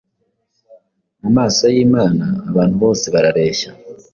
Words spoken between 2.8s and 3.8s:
bose barareshya,